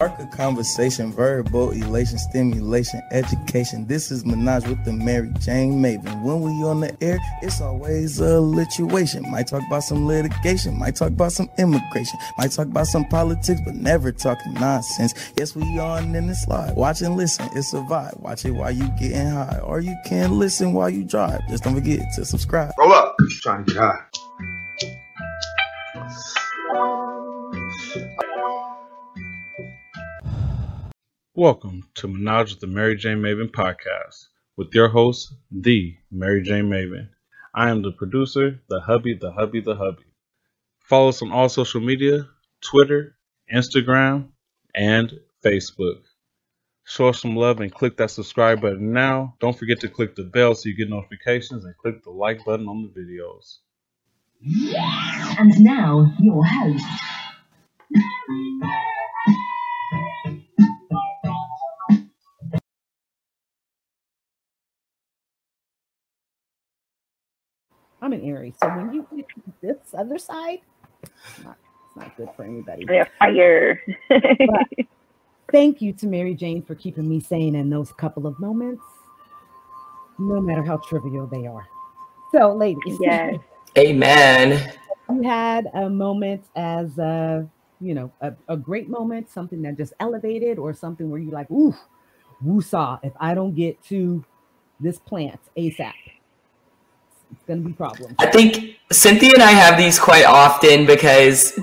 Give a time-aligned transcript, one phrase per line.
[0.00, 3.84] Spark a conversation, verbal elation, stimulation, education.
[3.88, 6.22] This is Minaj with the Mary Jane Maven.
[6.22, 9.28] When we on the air, it's always a lituation.
[9.28, 13.60] Might talk about some litigation, might talk about some immigration, might talk about some politics,
[13.64, 15.32] but never talking nonsense.
[15.36, 16.76] Yes, we on in the slide.
[16.76, 18.20] Watch and listen, it's a vibe.
[18.20, 21.40] Watch it while you getting high, or you can listen while you drive.
[21.48, 22.72] Just don't forget to subscribe.
[22.78, 23.16] Roll up.
[23.42, 23.98] Trying to get high.
[31.38, 36.64] Welcome to Menage with the Mary Jane Maven podcast with your host, the Mary Jane
[36.64, 37.10] Maven.
[37.54, 40.02] I am the producer, the hubby, the hubby, the hubby.
[40.80, 42.26] Follow us on all social media
[42.60, 43.14] Twitter,
[43.54, 44.30] Instagram,
[44.74, 45.12] and
[45.44, 46.00] Facebook.
[46.82, 49.36] Show us some love and click that subscribe button now.
[49.38, 52.66] Don't forget to click the bell so you get notifications and click the like button
[52.66, 53.58] on the videos.
[55.38, 56.84] And now, your host.
[68.00, 69.26] I'm an Aries, so when you hit
[69.60, 70.60] this other side,
[71.02, 72.84] it's not, it's not good for anybody.
[72.84, 73.82] They're fire.
[75.52, 78.84] Thank you to Mary Jane for keeping me sane in those couple of moments,
[80.18, 81.66] no matter how trivial they are.
[82.32, 83.36] So, ladies, yes.
[83.78, 84.72] Amen.
[85.10, 87.48] you had a moment as a,
[87.80, 91.50] you know, a, a great moment, something that just elevated, or something where you like,
[91.50, 91.74] ooh,
[92.44, 94.24] woosah, if I don't get to
[94.80, 95.92] this plant ASAP,
[97.32, 98.14] it's gonna be problems.
[98.18, 101.58] I think Cynthia and I have these quite often because,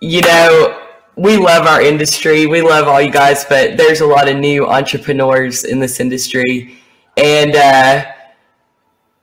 [0.00, 0.80] you know,
[1.16, 2.46] we love our industry.
[2.46, 6.78] We love all you guys, but there's a lot of new entrepreneurs in this industry.
[7.16, 8.04] And, uh,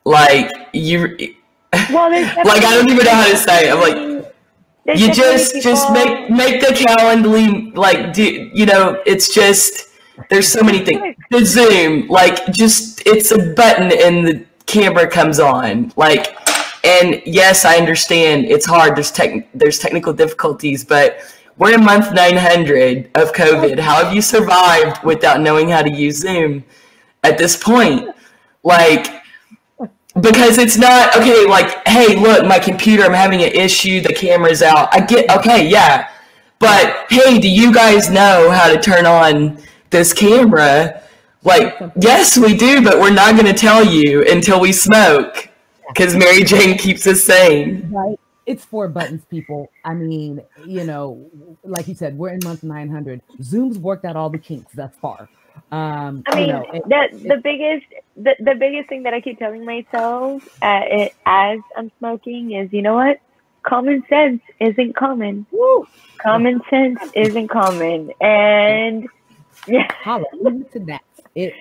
[0.06, 1.36] like, you,
[1.90, 2.12] Well,
[2.46, 3.74] like, I don't even know how to say it.
[3.74, 4.12] I'm like,
[4.86, 9.90] there's you definitely just just make make the calendly like do you know it's just
[10.30, 15.40] there's so many things the zoom like just it's a button in the camera comes
[15.40, 15.92] on.
[15.96, 16.36] Like
[16.84, 18.96] and yes i understand it's hard.
[18.96, 21.20] There's tech there's technical difficulties but
[21.58, 23.78] we're in month 900 of covid.
[23.78, 26.64] How have you survived without knowing how to use zoom
[27.24, 28.10] at this point?
[28.64, 29.22] Like
[30.22, 34.62] because it's not okay like hey look my computer i'm having an issue the camera's
[34.62, 34.90] out.
[34.92, 36.10] I get okay yeah.
[36.60, 39.58] But hey do you guys know how to turn on
[39.90, 41.04] this camera
[41.44, 45.50] like yes we do but we're not going to tell you until we smoke
[45.88, 48.18] because mary jane keeps us sane right?
[48.48, 49.72] It's four buttons, people.
[49.86, 51.30] I mean, you know,
[51.64, 53.22] like you said, we're in month 900.
[53.42, 55.30] Zoom's worked out all the kinks thus far.
[55.72, 57.86] Um, I you mean, know, it- the the biggest
[58.18, 62.74] the, the biggest thing that I keep telling myself uh, it, as I'm smoking is,
[62.74, 63.20] you know what?
[63.64, 65.46] Common sense isn't common.
[65.52, 65.88] woo,
[66.18, 69.08] Common sense isn't common, and
[69.68, 71.02] yeah, hallelujah to that.
[71.36, 71.54] It,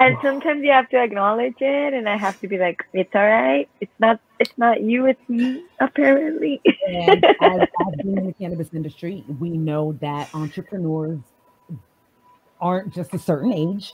[0.00, 3.26] and sometimes you have to acknowledge it, and I have to be like, it's all
[3.26, 3.68] right.
[3.80, 5.62] It's not it's not you, it's me.
[5.80, 6.60] Apparently.
[6.88, 11.20] and as, as being in the cannabis industry, we know that entrepreneurs
[12.60, 13.92] aren't just a certain age.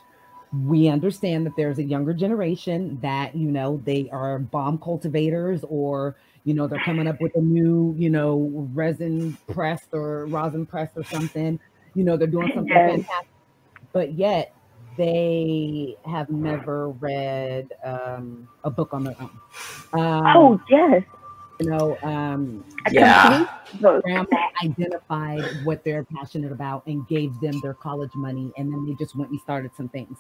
[0.53, 6.17] We understand that there's a younger generation that, you know, they are bomb cultivators or,
[6.45, 10.91] you know, they're coming up with a new, you know, resin press or rosin press
[10.97, 11.59] or something.
[11.95, 12.89] You know, they're doing something Yes.
[12.89, 13.29] fantastic.
[13.93, 14.53] But yet
[14.97, 19.41] they have never read um, a book on their own.
[19.93, 21.03] Um, oh yes.
[21.61, 23.31] you know, um, Yeah.
[23.31, 23.49] complete
[23.81, 24.05] book.
[24.05, 24.27] grandma
[24.65, 29.17] identified what they're passionate about and gave them their college money and then they just
[29.17, 30.19] went and started some things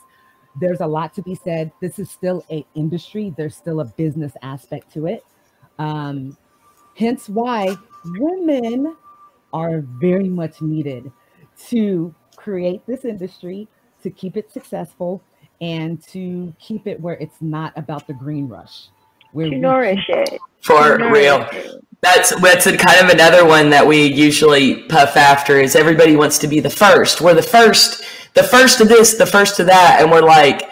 [0.60, 4.32] there's a lot to be said this is still a industry there's still a business
[4.42, 5.25] aspect to it
[5.78, 6.37] um,
[6.97, 8.97] hence why women
[9.52, 11.10] are very much needed
[11.69, 13.69] to create this industry
[14.03, 15.22] to keep it successful
[15.61, 18.88] and to keep it where it's not about the green rush
[19.33, 20.41] where To we nourish it.
[20.62, 21.84] for To real it.
[22.03, 26.38] That's that's a kind of another one that we usually puff after is everybody wants
[26.38, 27.21] to be the first.
[27.21, 28.02] We're the first,
[28.35, 30.62] the first of this, the first of that, and we're like,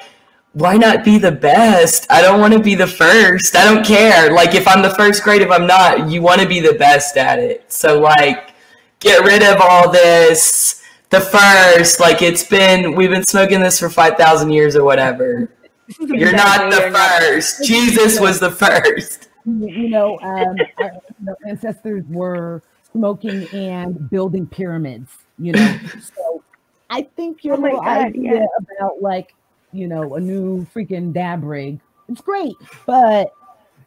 [0.53, 2.07] why not be the best?
[2.11, 3.55] I don't want to be the first.
[3.57, 4.33] I don't care.
[4.33, 5.43] Like if I'm the first, great.
[5.43, 7.71] If I'm not, you want to be the best at it.
[7.73, 8.55] So like,
[9.01, 10.78] get rid of all this.
[11.11, 15.51] The first, like it's been, we've been smoking this for five thousand years or whatever.
[15.99, 17.65] You're not the you're not- first.
[17.65, 19.29] Jesus was the first.
[19.47, 20.93] you know, um, our
[21.25, 22.63] you ancestors were
[22.93, 25.79] smoking and building pyramids, you know.
[26.03, 26.43] So
[26.91, 28.47] I think your Oh little God, idea yeah.
[28.77, 29.35] about like,
[29.73, 31.81] you know, a new freaking dab rig,
[32.11, 33.33] it's great, but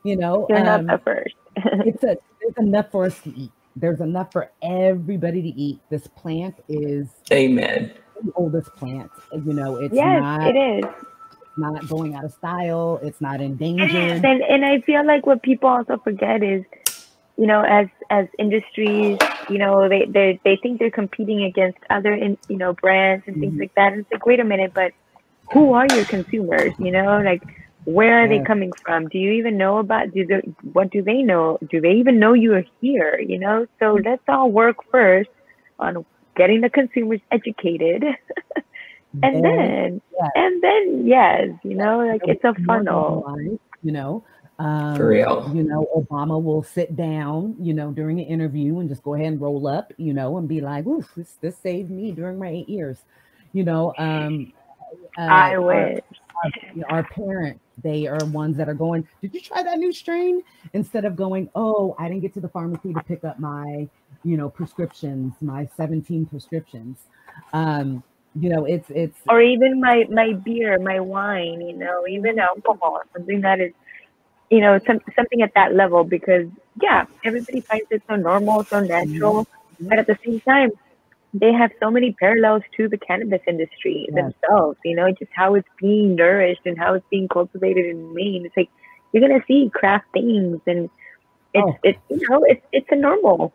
[0.04, 1.36] you know, You're um, not the first.
[1.86, 3.52] it's a it's enough for us to eat.
[3.76, 5.80] There's enough for everybody to eat.
[5.90, 7.92] This plant is Amen.
[8.24, 9.10] the oldest plant.
[9.34, 10.86] You know, it's yes, not it is.
[11.58, 13.00] not going out of style.
[13.02, 14.24] It's not endangered.
[14.26, 16.64] And and I feel like what people also forget is,
[17.38, 19.18] you know, as as industries,
[19.50, 23.38] you know, they they they think they're competing against other in, you know brands and
[23.40, 23.60] things Mhm.
[23.62, 23.94] like that.
[23.94, 24.92] And it's like, wait a minute, but
[25.54, 26.74] who are your consumers?
[26.80, 27.42] You know, like
[27.86, 29.08] where are they coming from?
[29.08, 30.14] Do you even know about?
[30.14, 30.42] Do they,
[30.74, 31.58] what do they know?
[31.70, 33.20] Do they even know you are here?
[33.20, 35.30] You know, so let's all work first
[35.80, 36.06] on
[36.36, 38.04] getting the consumers educated,
[39.24, 40.28] and then yeah.
[40.36, 43.26] and then yes, you know, like it's a funnel.
[43.84, 44.24] You know,
[44.62, 45.52] um, For real.
[45.56, 49.28] You know, Obama will sit down, you know, during an interview and just go ahead
[49.28, 52.50] and roll up, you know, and be like, "Oof, this this saved me during my
[52.50, 53.04] eight years."
[53.54, 54.54] You know, um,
[55.18, 56.02] uh, I our- wish.
[56.90, 60.42] our, our parents, they are ones that are going, Did you try that new strain?
[60.74, 63.88] Instead of going, Oh, I didn't get to the pharmacy to pick up my,
[64.24, 66.98] you know, prescriptions, my 17 prescriptions.
[67.54, 68.04] Um,
[68.36, 73.02] you know, it's it's or even my my beer, my wine, you know, even alcohol,
[73.14, 73.74] something that is,
[74.50, 76.06] you know, some, something at that level.
[76.06, 76.48] Because
[76.82, 79.46] yeah, everybody finds it so normal, so natural,
[79.82, 80.72] but at the same time,
[81.34, 84.34] they have so many parallels to the cannabis industry Yes.
[84.42, 84.78] themselves.
[84.84, 88.46] You know, just how it's being nourished and how it's being cultivated in Maine.
[88.46, 88.70] It's like
[89.14, 90.90] you're gonna see craft things, and
[91.54, 91.78] it's Oh.
[91.84, 93.54] it's you know it's it's a normal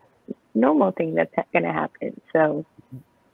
[0.55, 2.19] normal thing that's gonna happen.
[2.33, 2.65] So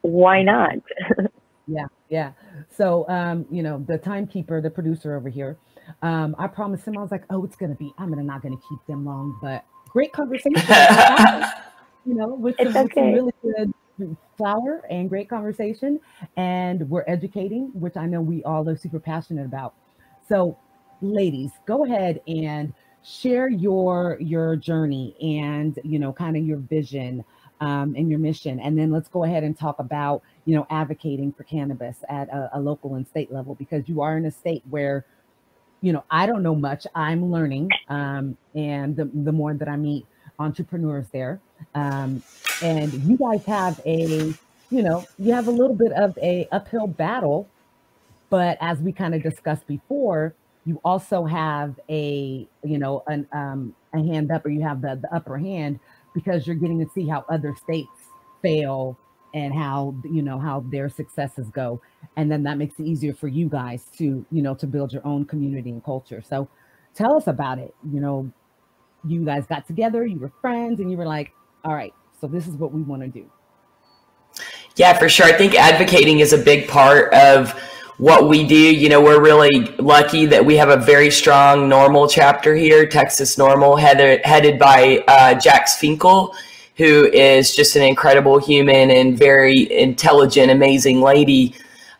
[0.01, 0.75] why not?
[1.65, 2.33] Yeah, yeah.
[2.69, 5.57] So, um, you know, the timekeeper, the producer over here,
[6.01, 7.93] um, I promised him I was like, oh, it's gonna be.
[7.97, 10.51] I'm gonna not gonna keep them long, but great conversation.
[12.05, 13.73] you know, with some, It's with some really good
[14.37, 15.99] flower and great conversation,
[16.37, 19.73] and we're educating, which I know we all are super passionate about.
[20.27, 20.57] So,
[21.01, 22.73] ladies, go ahead and
[23.03, 27.23] share your your journey and you know, kind of your vision
[27.61, 31.31] um, and your mission, and then let's go ahead and talk about you know advocating
[31.31, 34.63] for cannabis at a, a local and state level because you are in a state
[34.69, 35.05] where
[35.81, 39.75] you know i don't know much i'm learning um, and the, the more that i
[39.75, 40.05] meet
[40.39, 41.39] entrepreneurs there.
[41.75, 42.23] Um,
[42.61, 44.33] and you guys have a
[44.69, 47.47] you know you have a little bit of a uphill battle
[48.29, 50.33] but as we kind of discussed before
[50.65, 54.99] you also have a you know an um, a hand up or you have the,
[55.01, 55.79] the upper hand
[56.13, 57.89] because you're getting to see how other states
[58.41, 58.97] fail
[59.33, 61.81] and how you know how their successes go.
[62.15, 65.05] And then that makes it easier for you guys to you know to build your
[65.05, 66.21] own community and culture.
[66.27, 66.47] So
[66.95, 68.31] tell us about it you know
[69.05, 71.31] you guys got together you were friends and you were like
[71.63, 73.29] all right so this is what we want to do
[74.75, 75.25] Yeah, for sure.
[75.25, 77.51] I think advocating is a big part of
[77.97, 78.55] what we do.
[78.55, 83.35] You know, we're really lucky that we have a very strong NORML chapter here, Texas
[83.35, 86.35] NORML, headed, headed by uh, Jax Finkel,
[86.77, 91.53] who is just an incredible human and very intelligent, amazing lady.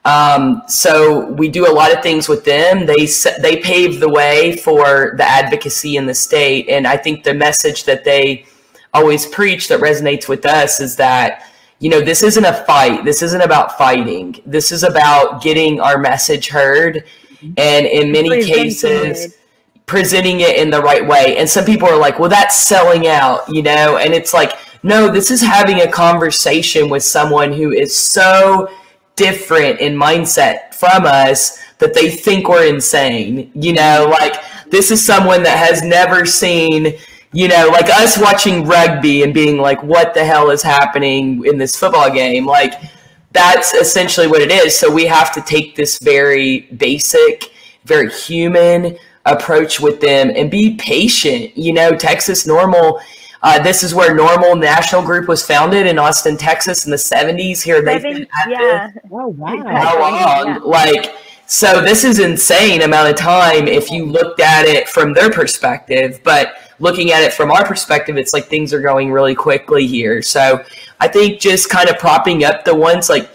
[0.05, 2.85] Um, so we do a lot of things with them.
[2.85, 3.07] They
[3.41, 7.85] they pave the way for the advocacy in the state, and I think the message
[7.85, 8.45] that they
[8.94, 11.45] always preach that resonates with us is that
[11.79, 13.05] you know this isn't a fight.
[13.05, 14.41] This isn't about fighting.
[14.45, 17.05] This is about getting our message heard,
[17.41, 19.38] and in many cases
[19.85, 21.38] presenting it in the right way.
[21.38, 23.97] And some people are like, well, that's selling out, you know?
[23.97, 24.53] And it's like,
[24.83, 28.69] no, this is having a conversation with someone who is so
[29.15, 33.51] different in mindset from us that they think we're insane.
[33.53, 34.36] You know, like
[34.70, 36.93] this is someone that has never seen,
[37.32, 41.58] you know, like us watching rugby and being like, what the hell is happening in
[41.58, 42.46] this football game?
[42.46, 42.74] Like,
[43.32, 44.77] that's essentially what it is.
[44.77, 47.51] So we have to take this very basic,
[47.86, 51.58] very human approach with them and be patient.
[51.58, 53.01] You know, Texas NORML.
[53.43, 57.62] Uh, this is where NORML National Group was founded in Austin, Texas, in the '70s.
[57.62, 58.89] Here they've been active yeah.
[59.12, 60.47] oh wow how long?
[60.47, 60.59] Yeah.
[60.63, 61.13] Like,
[61.45, 66.21] so this is insane amount of time if you looked at it from their perspective,
[66.23, 70.21] but looking at it from our perspective, it's like things are going really quickly here.
[70.21, 70.63] So
[71.01, 73.29] I think just kind of propping up the ones like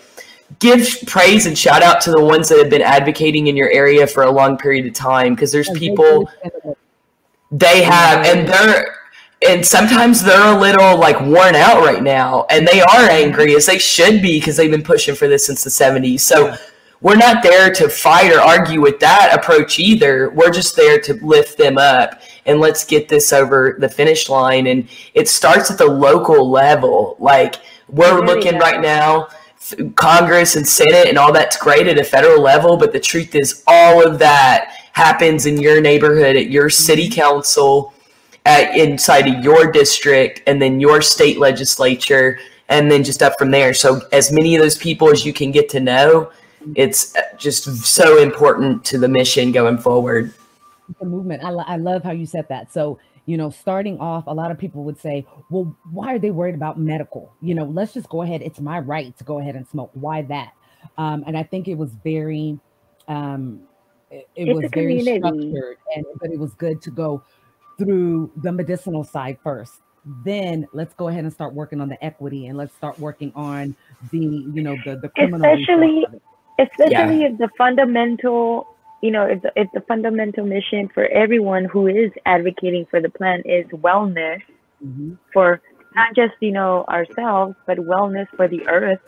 [0.58, 4.06] give praise and shout out to the ones that have been advocating in your area
[4.06, 6.78] for a long period of time because there's people really spend it.
[7.52, 8.97] they have and they're
[9.46, 13.66] and sometimes they're a little like worn out right now and they are angry as
[13.66, 16.56] they should be because they've been pushing for this since the 70s so
[17.00, 20.30] we're not there to fight or argue with that approach either.
[20.30, 24.66] We're just there to lift them up and let's get this over the finish line.
[24.66, 27.16] And it starts at the local level.
[27.20, 27.56] Like
[27.88, 28.62] we're really looking does.
[28.62, 29.28] right now
[29.96, 33.62] congress and senate and all that's great at a federal level but the truth is
[33.66, 37.20] all of that happens in your neighborhood at your city mm-hmm.
[37.20, 37.92] council
[38.44, 43.50] at, inside of your district and then your state legislature and then just up from
[43.50, 43.74] there.
[43.74, 46.30] So as many of those people as you can get to know,
[46.74, 50.34] it's just so important to the mission going forward.
[51.00, 51.44] The movement.
[51.44, 52.72] I, lo- I love how you said that.
[52.72, 56.30] So you know, starting off, a lot of people would say, well, why are they
[56.30, 57.30] worried about medical?
[57.42, 58.40] You know, let's just go ahead.
[58.40, 59.90] It's my right to go ahead and smoke.
[59.92, 60.54] Why that?
[60.96, 62.58] Um, and I think it was very,
[63.06, 63.60] um,
[64.10, 67.22] it, it was very structured, and but it was good to go
[67.78, 69.80] through the medicinal side first.
[70.24, 73.76] Then let's go ahead and start working on the equity, and let's start working on
[74.10, 75.52] the, you know, the the criminal.
[75.52, 76.06] Especially,
[76.58, 77.28] especially yeah.
[77.28, 78.66] if the fundamental
[79.02, 83.08] you know, if the, if the fundamental mission for everyone who is advocating for the
[83.08, 84.40] plan is wellness
[84.84, 85.14] mm-hmm.
[85.32, 85.60] for
[85.94, 89.00] not just you know ourselves, but wellness for the earth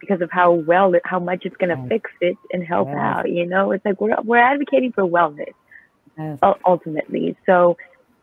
[0.00, 1.88] because of how well it, how much it's gonna yes.
[1.88, 2.96] fix it and help yes.
[2.98, 3.30] out.
[3.30, 5.54] You know, it's like we're we're advocating for wellness
[6.18, 6.38] yes.
[6.66, 7.36] ultimately.
[7.46, 7.76] So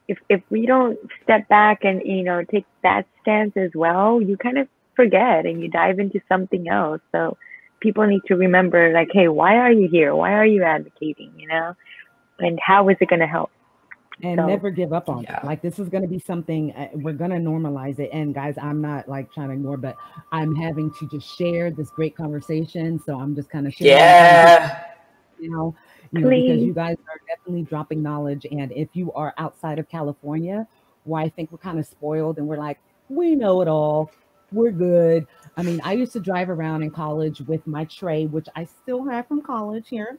[0.08, 4.38] if if we don't step back and you know take that stance as well, you
[4.38, 7.02] kind of forget and you dive into something else.
[7.12, 7.38] So
[7.80, 10.16] people need to remember like hey why are you here?
[10.16, 11.76] Why are you advocating you know?
[12.40, 13.52] And how is it going to help?
[14.22, 15.40] And so, never give up on yeah.
[15.40, 18.10] it like this is going to be something uh, we're going to normalize it.
[18.14, 19.98] And guys i'm not like trying to ignore but
[20.32, 23.00] i'm having to just share this great conversation.
[23.06, 24.84] So i'm just kind of sharing yeah.
[25.40, 25.76] you know
[26.12, 29.88] you know, because you guys are definitely dropping knowledge and if you are outside of
[29.88, 30.68] california
[31.04, 34.10] why i think we're kind of spoiled and we're like we know it all
[34.52, 38.48] we're good I mean, I used to drive around in college with my tray, which
[38.56, 40.18] I still have from college here,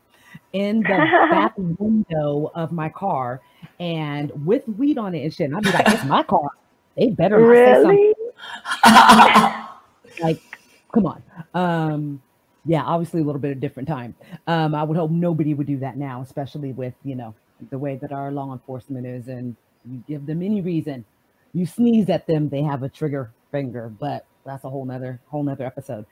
[0.52, 3.42] in the back window of my car,
[3.78, 5.46] and with weed on it and shit.
[5.50, 6.48] And I'd be like, "It's my car.
[6.96, 7.96] They better not really?
[7.96, 8.14] say
[8.84, 10.40] something." like,
[10.94, 11.22] come on.
[11.52, 12.22] Um,
[12.66, 14.14] yeah, obviously a little bit of different time.
[14.46, 17.34] Um, I would hope nobody would do that now, especially with you know
[17.70, 19.56] the way that our law enforcement is, and
[19.90, 21.04] you give them any reason,
[21.52, 25.42] you sneeze at them, they have a trigger finger, but that's a whole nother whole
[25.42, 26.04] nother episode.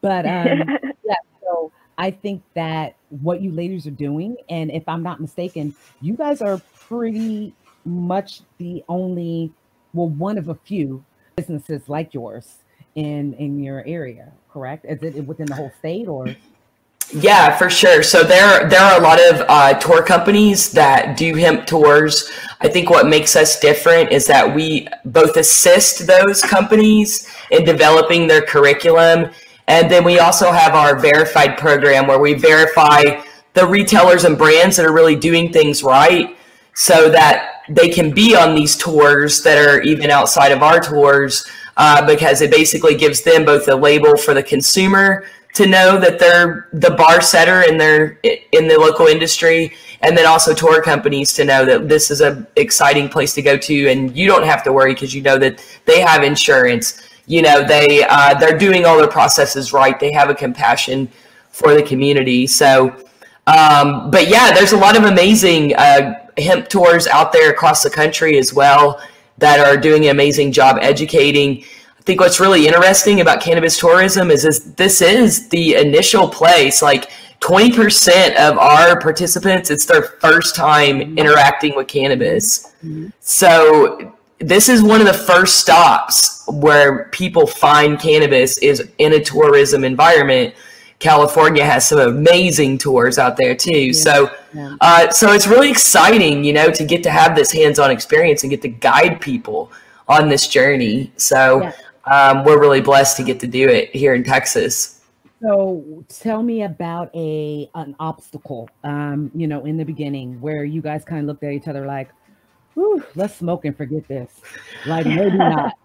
[0.00, 5.02] But um, yeah, so I think that what you ladies are doing, and if I'm
[5.02, 9.52] not mistaken, you guys are pretty much the only,
[9.92, 11.04] well, one of a few
[11.36, 12.58] businesses like yours
[12.98, 14.26] in in your area.
[14.52, 14.84] Correct?
[14.88, 16.34] Is it within the whole state or?
[17.12, 18.02] Yeah, for sure.
[18.02, 22.30] So there there are a lot of uh, tour companies that do hemp tours.
[22.60, 28.26] I think what makes us different is that we both assist those companies in developing
[28.26, 29.30] their curriculum,
[29.68, 33.00] and then we also have our verified program where we verify
[33.54, 36.36] the retailers and brands that are really doing things right,
[36.74, 41.46] so that they can be on these tours that are even outside of our tours,
[41.78, 46.18] uh, because it basically gives them both a label for the consumer to know that
[46.18, 48.18] they're the bar setter in their
[48.52, 52.46] in the local industry and then also tour companies to know that this is a
[52.56, 55.64] exciting place to go to and you don't have to worry because you know that
[55.86, 57.02] they have insurance.
[57.26, 59.98] You know they uh, they're doing all their processes right.
[59.98, 61.08] They have a compassion
[61.50, 62.46] for the community.
[62.46, 62.88] So
[63.46, 67.90] um, but yeah there's a lot of amazing uh, hemp tours out there across the
[67.90, 69.00] country as well
[69.38, 71.64] that are doing an amazing job educating
[71.98, 76.80] I think what's really interesting about cannabis tourism is, is this is the initial place.
[76.80, 82.72] Like 20% of our participants, it's their first time interacting with cannabis.
[82.84, 83.08] Mm-hmm.
[83.20, 89.22] So this is one of the first stops where people find cannabis is in a
[89.22, 90.54] tourism environment.
[90.98, 93.86] California has some amazing tours out there too.
[93.86, 93.92] Yeah.
[93.92, 94.76] So, yeah.
[94.80, 98.50] Uh, so it's really exciting, you know, to get to have this hands-on experience and
[98.50, 99.70] get to guide people
[100.08, 101.12] on this journey.
[101.16, 101.72] So, yeah
[102.10, 105.02] um, we're really blessed to get to do it here in Texas.
[105.40, 110.82] So tell me about a an obstacle, um, you know, in the beginning where you
[110.82, 112.10] guys kind of looked at each other like,
[113.14, 114.32] let's smoke and forget this.
[114.86, 115.74] Like maybe not.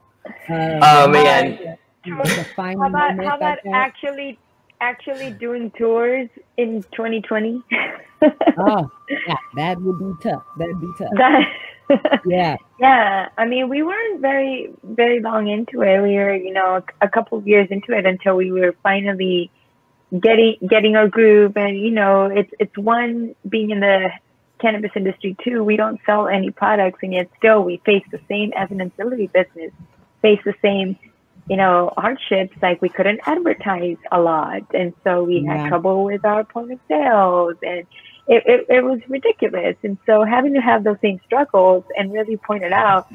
[0.49, 1.77] Uh, oh man.
[2.05, 4.39] How about, how about actually
[4.83, 7.61] actually doing tours in 2020?
[7.71, 7.89] oh,
[8.57, 8.89] ah,
[9.27, 10.43] yeah, that would be tough.
[10.57, 11.09] That'd be tough.
[11.15, 12.57] That, yeah.
[12.79, 13.29] Yeah.
[13.37, 16.01] I mean, we weren't very, very long into it.
[16.01, 19.51] We were, you know, a couple of years into it until we were finally
[20.19, 21.57] getting getting our groove.
[21.57, 24.09] And you know, it's it's one being in the
[24.59, 25.63] cannabis industry too.
[25.63, 29.27] We don't sell any products, and yet still we face the same as an ancillary
[29.27, 29.71] business,
[30.21, 30.97] face the same,
[31.49, 32.55] you know, hardships.
[32.61, 35.57] Like we couldn't advertise a lot, and so we yeah.
[35.57, 37.85] had trouble with our point of sales and
[38.27, 39.75] it, it, it was ridiculous.
[39.83, 43.11] And so having to have those same struggles and really point it out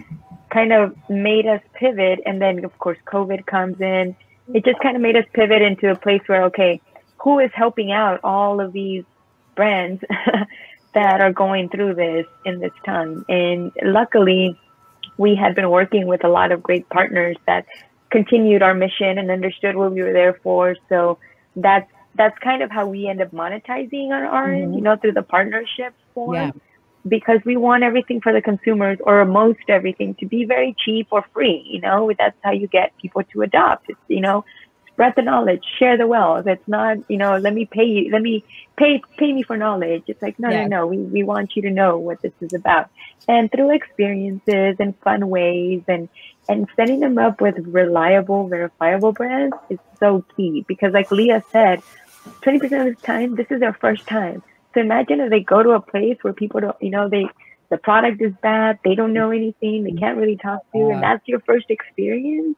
[0.51, 2.21] kind of made us pivot.
[2.27, 4.17] And then, of course, COVID comes in.
[4.53, 6.81] It just kind of made us pivot into a place where, okay,
[7.19, 9.05] who is helping out all of these
[9.55, 10.03] brands
[10.95, 13.25] that are going through this in this time?
[13.29, 14.59] And luckily,
[15.17, 17.67] we had been working with a lot of great partners that
[18.11, 20.77] continued our mission and understood what we were there for.
[20.89, 21.19] So
[21.57, 24.85] that's that's kind of how we end up monetizing on our end, you mm-hmm.
[24.85, 26.35] know, through the partnership form.
[26.35, 26.51] Yeah.
[27.07, 31.25] Because we want everything for the consumers or most everything to be very cheap or
[31.33, 33.89] free, you know, that's how you get people to adopt.
[33.89, 34.45] It's, you know,
[34.99, 36.49] spread the knowledge, share the wealth.
[36.49, 38.45] It's not, you know, let me pay you, let me
[38.77, 40.03] pay pay me for knowledge.
[40.09, 40.67] It's like, no, Yeah.
[40.67, 40.87] no, no.
[40.89, 42.87] We we want you to know what this is about.
[43.29, 46.09] And through experiences and fun ways and
[46.49, 51.83] and setting them up with reliable, verifiable brands is so key because like Leah said,
[52.45, 54.43] 20% of the time, this is their first time.
[54.75, 57.27] So imagine if they go to a place where people don't, you know, they,
[57.71, 61.03] the product is bad, they don't know anything, they can't really talk to you, and
[61.03, 62.57] that's your first experience.